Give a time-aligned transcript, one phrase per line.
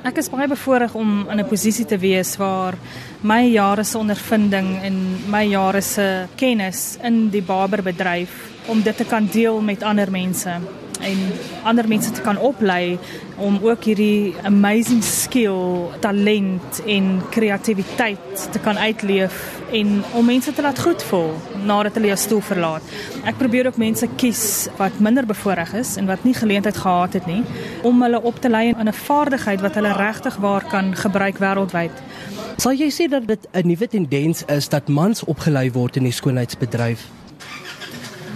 [0.00, 2.74] Ek is baie bevoorreg om in 'n posisie te wees waar
[3.20, 4.96] my jare se ondervinding en
[5.28, 8.30] my jare se kennis in die barberbedryf
[8.66, 10.50] om dit te kan deel met ander mense
[11.00, 11.18] en
[11.64, 12.98] ander mense te kan oplei
[13.36, 20.62] om ook hierdie amazing skill, talent en kreatiwiteit te kan uitleef en om mense te
[20.62, 21.30] laat goed voel
[21.64, 22.82] nadat hulle jou stoel verlaat.
[23.24, 27.26] Ek probeer ook mense kies wat minder bevoorreg is en wat nie geleentheid gehad het
[27.26, 27.42] nie
[27.86, 31.94] om hulle op te lei in 'n vaardigheid wat hulle regtig waar kan gebruik wêreldwyd.
[32.56, 36.12] Sal jy sê dat dit 'n nuwe tendens is dat mans opgelei word in die
[36.12, 37.06] skoonheidsbedryf?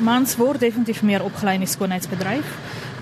[0.00, 2.44] Mans word definitief meer opgelei in die skoonheidsbedryf.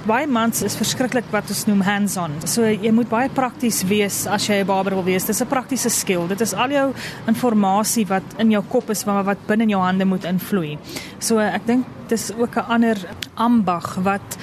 [0.03, 2.33] Baie mans is verskriklik wat ons noem hands-on.
[2.51, 5.25] So jy moet baie prakties wees as jy 'n barber wil wees.
[5.25, 6.27] Dis 'n praktiese skill.
[6.27, 6.93] Dit is al jou
[7.29, 10.79] inligting wat in jou kop is maar wat binne in jou hande moet invloei.
[11.21, 12.97] So ek dink dis ook 'n ander
[13.35, 14.37] ambag wat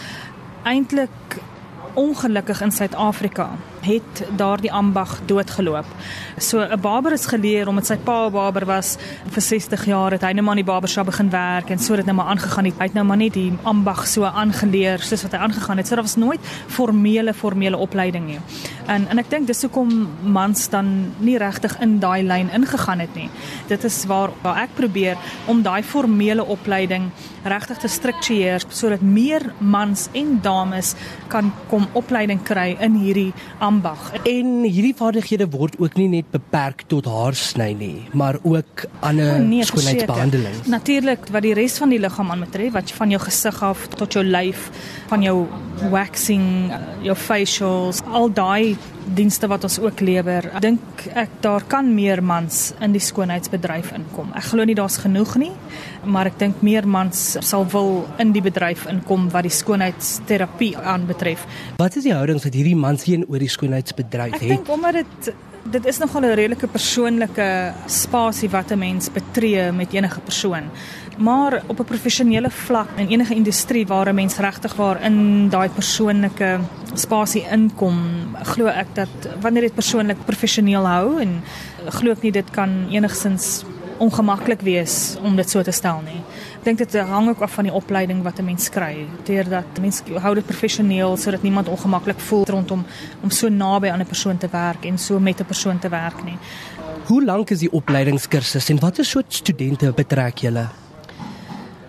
[0.64, 1.42] eintlik
[1.96, 3.50] ongelukkig in Suid-Afrika
[3.82, 5.86] het daardie ambag doodgeloop.
[6.38, 8.98] So 'n barber is geleer omdat sy pa 'n barber was
[9.32, 12.06] vir 60 jaar het hy net maar in die barbershop begin werk en so het
[12.06, 12.66] net maar aangegaan.
[12.66, 15.88] Hy het nou maar net die ambag so aangeleer soos wat hy aangegaan het.
[15.88, 18.40] So daar was nooit formele formele opleiding nie.
[18.90, 19.92] En en ek dink dis hoekom
[20.34, 20.90] mans dan
[21.22, 23.30] nie regtig in daai lyn ingegaan het nie.
[23.70, 25.18] Dit is waar waar ek probeer
[25.52, 27.10] om daai formele opleiding
[27.44, 30.96] regtig te struktureer sodat meer mans en dames
[31.32, 34.12] kan kom opleiding kry in hierdie ambag.
[34.24, 39.46] En hierdie vaardighede word ook nie net beperk tot haarsny nie, maar ook ander oh,
[39.46, 40.68] nee, skoonheidsbehandelings.
[40.72, 44.26] Natuurlik wat die res van die liggaam aanbetref, wat van jou gesig af tot jou
[44.26, 44.70] lyf,
[45.12, 45.38] van jou
[45.92, 46.74] waxing,
[47.06, 48.78] jou facials, al daai
[49.16, 50.50] dienste wat ons ook lewer.
[50.54, 54.34] Ek dink ek daar kan meer mans in die skoonheidsbedryf inkom.
[54.38, 55.52] Ek glo nie daar's genoeg nie,
[56.06, 61.46] maar ek dink meer mans sal wil in die bedryf inkom wat die skoonheidsterapie aanbetref.
[61.82, 64.44] Wat is die houding wat hierdie mans hier oor die skoonheidsbedryf het?
[64.44, 65.34] Ek dink omdat dit
[65.64, 70.64] dit is nogal 'n redelike persoonlike spasie wat 'n mens betree met enige persoon.
[71.18, 75.70] Maar op 'n professionele vlak in enige industrie waar 'n mens regtig waar in daai
[75.70, 76.60] persoonlike
[76.94, 77.98] spasie inkom,
[78.44, 79.10] glo ek dat
[79.42, 81.44] wanneer dit persoonlik professioneel hou en
[81.90, 83.64] glo ek nie dit kan enigsins
[84.00, 86.20] ongemaklik wees om dit so te stel nie.
[86.60, 89.06] Ek dink dit hang ook af van die opleiding wat 'n mens kry.
[89.26, 92.86] Deurdat mense hou dit professioneel sodat niemand ongemaklik voel rondom
[93.24, 96.24] om so naby aan 'n persoon te werk en so met 'n persoon te werk
[96.24, 96.38] nie.
[97.06, 100.68] Hoe lank is die opleidingskursus en watter soort studente betrek julle?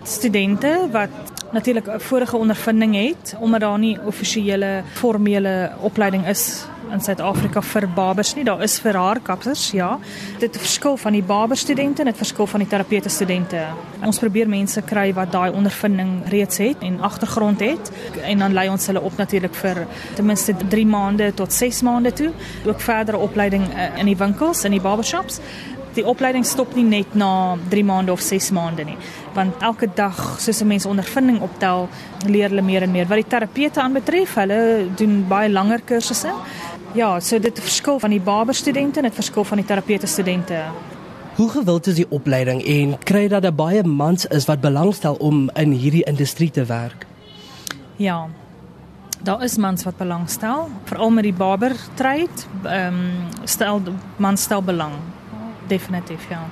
[0.03, 1.09] studente wat
[1.51, 7.87] natuurlik 'n vorige ondervinding het omdat daar nie offisiële formele opleiding is in Suid-Afrika vir
[7.95, 8.43] barbers nie.
[8.47, 9.97] Daar is vir haar kapsers, ja.
[10.39, 13.63] Dit verskil van die barberstudente en dit verskil van die terapeute studente.
[14.05, 17.91] Ons probeer mense kry wat daai ondervinding reeds het en agtergrond het
[18.21, 19.85] en dan lei ons hulle op natuurlik vir
[20.15, 22.31] ten minste 3 maande tot 6 maande toe.
[22.65, 25.41] Ook verdere opleiding eh, in die winkels en die barbershops
[25.95, 28.97] die opleiding stop nie net na 3 maande of 6 maande nie
[29.35, 31.89] want elke dag soos 'n mens ondervinding optel
[32.27, 36.31] leer hulle meer en meer wat die terapeute aanbetref hulle doen baie langer kursusse
[36.93, 40.63] ja so dit verskil van die barberstudente en dit verskil van die terapeute studente
[41.35, 45.49] Hoe gewild is die opleiding en kry dat daar baie mans is wat belangstel om
[45.55, 47.05] in hierdie industrie te werk?
[47.95, 48.27] Ja.
[49.23, 53.81] Daar is mans wat belangstel, veral met die barber trade, ehm um, stel
[54.17, 54.93] mans stel belang
[55.67, 56.43] definitief ja.